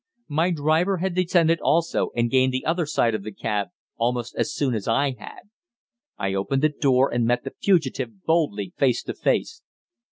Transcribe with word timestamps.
My 0.29 0.49
driver 0.49 0.97
had 0.97 1.13
descended 1.13 1.59
also, 1.61 2.09
and 2.15 2.31
gained 2.31 2.53
the 2.53 2.65
other 2.65 2.87
side 2.87 3.13
of 3.13 3.21
the 3.21 3.31
cab 3.31 3.67
almost 3.97 4.35
as 4.35 4.51
soon 4.51 4.73
as 4.73 4.87
I 4.87 5.11
had. 5.11 5.41
I 6.17 6.33
opened 6.33 6.63
the 6.63 6.69
door, 6.69 7.13
and 7.13 7.23
met 7.23 7.43
the 7.43 7.53
fugitive 7.61 8.23
boldly 8.23 8.73
face 8.77 9.03
to 9.03 9.13
face. 9.13 9.61